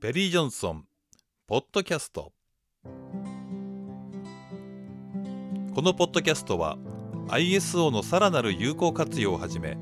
[0.00, 0.84] ペリー・ジョンソン
[1.48, 2.30] ポッドキャスト。
[2.84, 2.90] こ
[5.82, 6.78] のポッドキャストは
[7.26, 9.76] ISO のさらなる有効活用をはじめ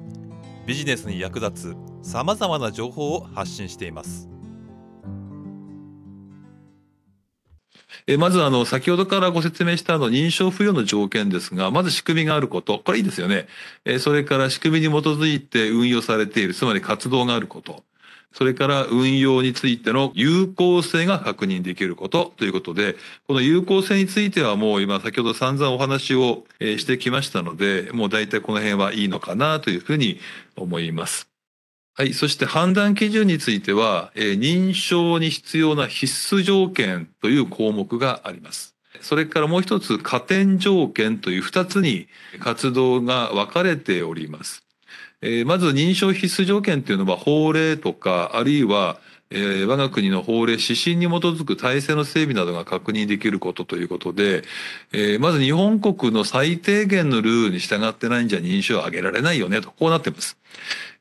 [0.66, 4.30] ビジネスに役立つさまざまな情報を発信しています。
[8.06, 12.80] えまずあの先ほどからご説明したあの認証付与の条件ですがまず仕組みがあること。
[12.82, 13.48] これいいですよね。
[13.84, 17.84] えそれから仕組みに基づいて運用されているつまり活動があること。
[18.32, 30.20] それから運用についての有効性が確認できることということで、この有効性についてはもう今先ほど散々お話をしてきましたので、もう大体この辺はいいのかなというふうに
[30.54, 31.30] 思います。
[31.94, 32.12] はい。
[32.12, 38.76] そして判断基準については、認証に必要な必須条件という項目があります。
[39.00, 42.08] それからもう一つ、加点条件という二つに
[42.38, 44.65] 活動が分かれております。
[45.26, 54.44] えー、まず認証必須条件っていうのは法令とかあるいはえー、我が国の法令指針に基づく体制の整備などが確認できることということで、
[54.92, 60.38] えー、まず日本国の最低限のルールに従ってないんじゃ認証を上げられないよねとこうなってます。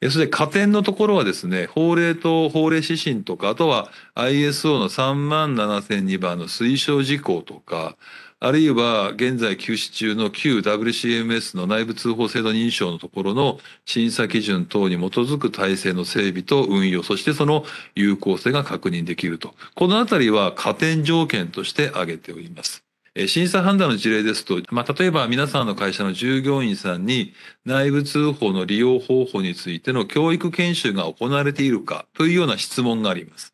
[0.01, 7.95] え、それで加点のところはですね法令と法令指針とかあとは ISO の3万7002番の推奨事項とか
[8.41, 17.63] あるいは現在休止中の旧 WCMS の内部通報制度認証のところの審査基準等に基づく体制の整備と運用、そしてその
[17.95, 19.55] 有効性が確認できると。
[19.73, 22.83] このあたりは加点条件として挙げております。
[23.27, 33.53] 審査判断の事例ですと、まあ、例えば皆さんの会社の従業員さんに内部通報の利用方法についての教育研修が行われているかというような質問があります。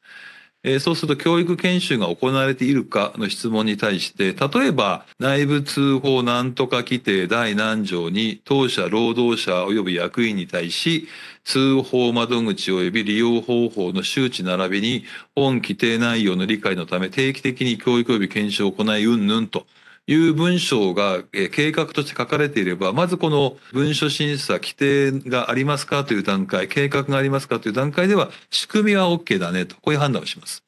[0.64, 11.08] えー、そうすると教育研修が行われているかの質問に対して、例えば内部通報なんとか規定第何条に当社労働者及び役員に対し、
[11.44, 15.04] 通報窓口及び利用方法の周知並びに
[15.36, 19.66] 本規定内容の理解のため定期的に教育及び研修を行い、うんぬんと。
[20.14, 30.64] いう文章が計画として書かれていれば、まずこの文書審査規定がありますかという段階、計画がありますかという段階では、仕組みは OK だねと、こういう判断をします。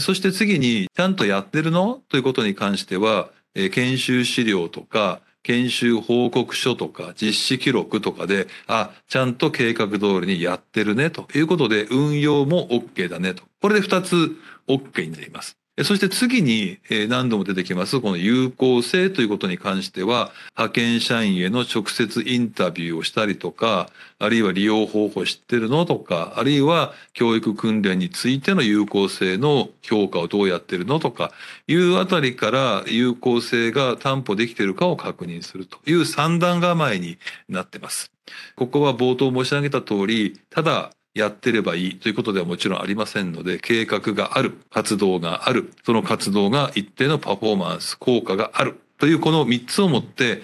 [0.00, 2.02] そして次に、ちゃんとやってるの？
[2.08, 13.44] ということに関しては、研修資料とか、研修報告書とか実施記録とかで、あ、ちゃんと計画通りにやってるねということで運用も OK だねと。
[13.62, 15.56] これで2つ OK になります。
[15.84, 16.78] そして次に
[17.08, 31.32] 何度も出てきますこの有効性ということに関しては派遣社員への直接インタビューをしたりとかあるいは利用方法知ってるのとかあるいは教育訓練についての有効性の評価をどうやってるのとか
[31.66, 37.18] いうあたりから有効性が担保できているかを確認するという三段構えに
[37.50, 38.10] なってます。
[38.56, 50.42] ここは冒頭申し上げた通りただやってればいいということではもちろんありませんので、計画がある、活動がある、その活動が一定のパフォーマンス、効果があるというこの3つをもって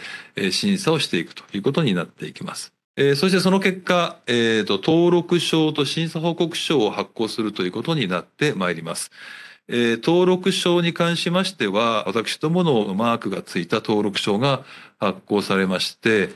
[0.51, 2.73] 審査をしていくということになっていきます。
[2.97, 9.11] えー、そしてその結果、えーと、登録証と審査報告書を発行するということになってまいります。
[9.69, 14.65] えー、登録証に関しましては、私どものマークがついた登録証が
[14.99, 16.31] 発行されまして、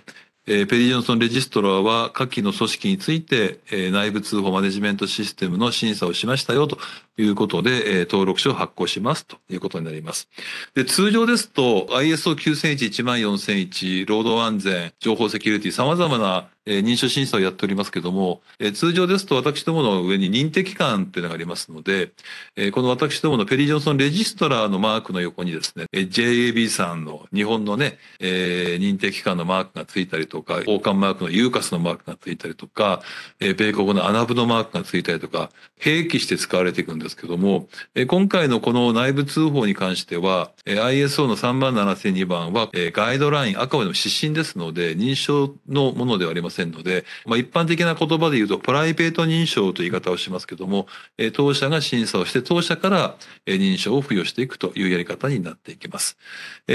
[0.49, 6.79] えー、ペリー・ジョンソン・レジストラーは下記の組織について、えー、内部通報マネジメントシステムの審査をしましたよと
[7.19, 10.29] いうことで、えー、登録書を発行しますということになります。
[10.75, 22.11] で通常ですと ISO9001-14001 労働安全情報セキュリティ様々なえ認証審査をやっておりますけども、え通常ですと私どもの上に認定機関っていうのがありますので、
[22.57, 33.01] えこの私どものペリー・ジョンソン・レジストラーのマークの横にですね、え JAB さんの日本のね、え認定機関のマークがついたりとか、王冠マークのユーカスのマークがついたりとか、
[33.39, 35.51] え米国のアナブのマークがついたりとか、
[35.81, 37.69] 併記して使われていくんですですけども、
[38.09, 50.87] 今回のこの内部通報に関しては、ISO の3万7002番は、ガイドライン、あくまでも指針ですので、認証のものではありませんので、まあ、一般的な言葉で言うとプライベート認証という言い方をしますけども、
[51.33, 53.17] 当社が審査をして当社から
[53.47, 56.17] 認証を付与していくというやり方になっていきます。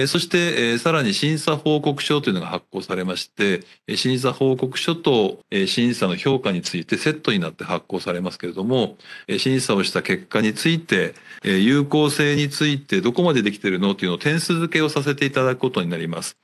[0.08, 3.62] そして、さらに審査報告書というのが発行されまして、
[3.96, 8.98] 審査報告書と審査の評価についてセットになって発行されますけれども、
[9.38, 16.38] 審査をした結結果について、え有効性についてどこまでできてるのというのを点数付けをさせていただくことになります。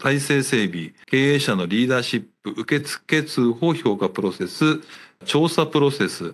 [0.00, 4.80] 体制整備、経営者のリーダーシップ、受付通報評価プロセス、
[5.24, 6.32] 調査プロセス、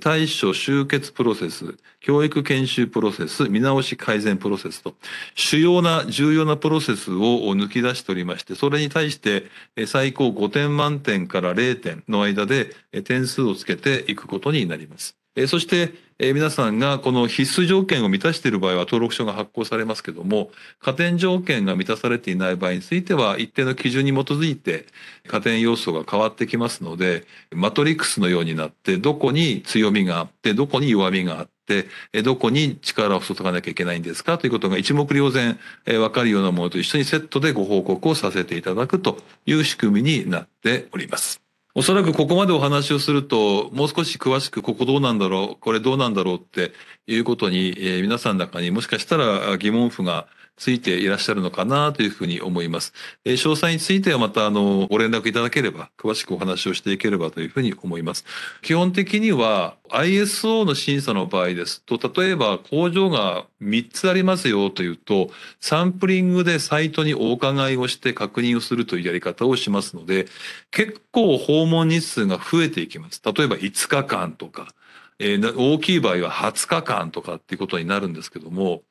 [0.00, 4.94] 対処集結プロセス、教育研修プロセス、見直し改善プロセスと、
[5.34, 9.44] 主要な重要なプロセスを抜き出しておりまして、それに対して
[9.86, 15.19] 最高5点満点から0点の間で点数をつけていくことになります。
[15.36, 15.92] えそして、
[16.22, 20.50] え皆さんがこの必須条件を満たしている場合は登録書が発行されますけども、
[20.80, 24.86] 加点条件が満たされていない場合については、一定の基準に基づいて
[25.28, 31.86] 加点要素が変わってきますので、マトリックスのようになって、どこに強みがあって、どこに弱みがあって、
[32.22, 35.58] どこに力を注がなきゃいけないんですかということが一目瞭然
[36.00, 41.49] わかるようなものと一緒にセットでご報告をさせていただくという仕組みになっております。
[41.74, 46.72] おそらくここまでお話をすると、もう少し詳しくここどうなんだろう、これどうなんだろうって
[47.06, 50.26] いうことに、えー、皆さんの中にもしかしたら疑問符が
[50.60, 52.92] ついていらっしゃるのかなというふうに思います。
[53.24, 58.26] えー、詳細についてはまたあのご連絡いただければ詳しくお話をしていければというふうに思います。
[58.60, 65.30] 基本的には ISO の審査の場合ですと例えば工場が3つありますよというと
[65.60, 70.26] サンプリングでサイトにお伺いをして確認をするというやり方をしますので
[70.70, 73.22] 結構訪問日数が増えていきます。
[73.24, 74.74] 例えば5日間とか
[75.22, 78.82] えー、大きい場合は20日間とかっていうことになるんですけども、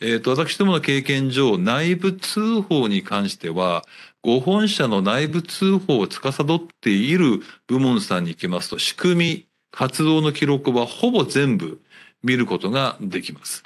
[0.00, 3.84] え、ー、と、私どもの経験上、内部通報に関しては、
[4.20, 11.80] ご本社の内部通報を司っている部門さんに行きますと、仕組み、活動の記録はほぼ全部
[12.24, 13.62] 見ることができます。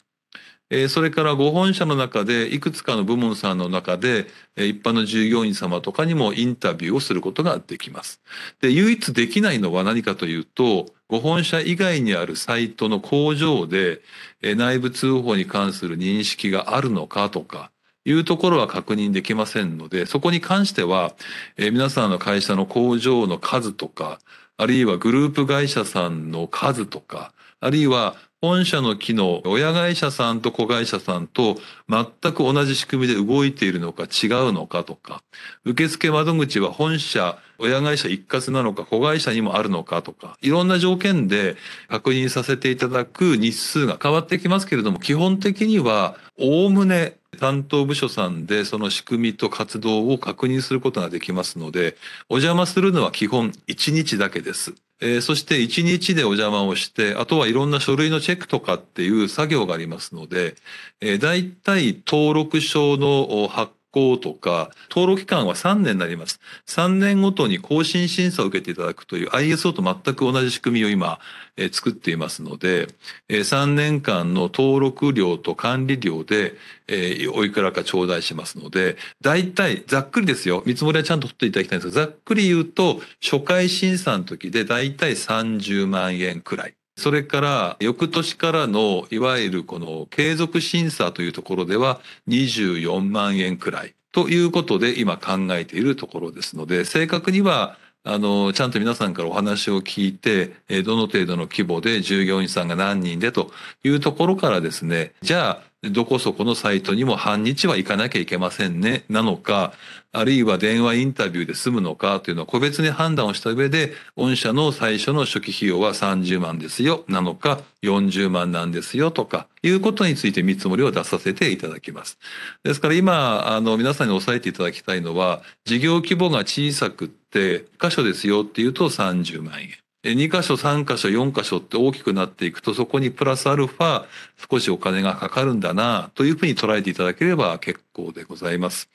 [0.73, 4.27] えそれからご本社の中でいくつかの部門さんの中で、
[4.57, 8.21] え一般の従業員様とかにもインタビューをすることができます。
[8.61, 14.01] で、唯一できないのは何かというと、ご本社以外にあるサイトの工場で、
[14.43, 17.73] え内部通報に関する認識があるのかとか、
[18.05, 21.15] いうところは確認できませんので、そこに関しては、
[21.57, 24.21] え皆さんの会社の工場の数とか、
[24.57, 31.59] あるいはグループ会社さんの数とか、あるいは本社の機能、親会社さんと子会社さんと
[31.91, 35.23] 全く同じ仕組みで動いているのか違うのかとか、
[35.65, 41.57] 受付窓口は本社、親会社一括なのか子会社にもあるのかとか、いろんな条件で
[41.89, 51.99] 確認させていただく日数が変わってきますけれども、基本的には、おおむね担当部署さんでその仕組みと活動を確認することができますので、
[52.31, 54.75] お邪魔するのは基本1日だけです。
[55.00, 60.55] えー、そして1日でお邪魔をして、あとはいろんな書類のチェックとかっていう作業がありますので、
[61.00, 66.41] えー、大体登録証の発行とか、登録期間は3年になります。
[66.67, 71.19] 3年ごとに更新審査を受けていただくという ISO と全く同じ仕組みを今、
[71.57, 72.89] えー、作っていますので、
[73.29, 76.55] えー、3年間の登録料と管理料で、
[76.89, 80.63] えー、おいくらか頂戴しますので、大体、ざっくりですよ。
[80.67, 86.80] 見積もりはちゃんと取っていただきたいんですが、ざっくり言うと、初回審査の時で大体30万円くらい。
[87.00, 100.55] それから翌年からのいわゆるこの継続審査というところでは24万円くらいということで今考えているところですので正確にはあの、ちゃんと皆さんからお話を聞いて、
[100.85, 103.50] どの程度の規模で従業員さんが何人でと
[103.85, 109.73] いうところからですね、じゃあ、どこそこのサイトにも半日は行かなきゃいけませんね、なのか、
[110.12, 122.19] あるいは電話インタビューで済むのかというのを個別に判断をした上で、御社の最初の初期費用は30万ですよ、なのか、40万なんですよとか、いうことについて見積もりを出させていただきます。
[122.62, 129.71] ですから今、あの、皆さんに押さえていただきたいのは、事業規模が小さくって、箇所ですよっていうと30万円。
[130.02, 134.04] 2箇所、3箇所、4箇所って大きくなっていくと、そこにプラスアルファ
[134.50, 138.88] 少しお金がかかるんだな、というふうに捉えていただければ結構でございます。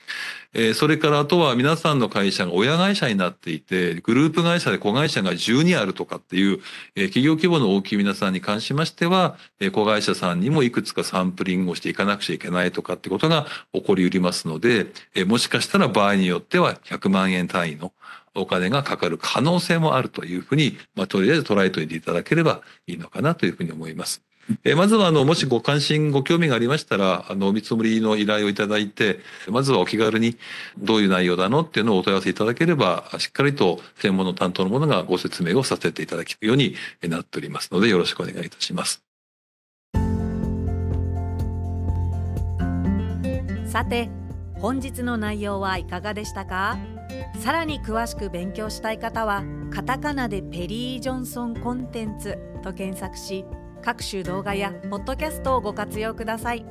[0.53, 6.59] えー、それからあとは皆さんの会社が親会社になっていて、グループ会社で子会社が12あるとかっていう、
[6.95, 17.91] えー、企業規模の大きい皆さんに関しましては、えー、子会社さんにもいくつかサンプリングをしていかなくちゃいけないとかってことが起こり得りますので、えー、もしかしたら場合によっては100万円単位の
[18.35, 24.21] お金がかかる可能性もあるというふうに、まあ、とりあえず捉えておいていただければいいのかなというふうに思います。
[24.63, 30.37] えまずはあのもしご関心ご興味がありましたらあの見積もりの依頼をいただいてまずはお気軽に
[30.77, 39.01] どういう内容なのっていうのをお問い合わせいただければしっかりと専門の担当の者がご説明をさせていただけるようになっておりますのでよろしくお願いいたします。
[43.65, 44.09] さて
[44.59, 46.77] 本日の内容はいかがでしたか？
[47.39, 53.45] さらに詳しく勉強したい方はカタカナでペリー・ジョンソンコンテンツと検索し
[53.81, 56.65] 各種動画やポッドキャストをご活用ください。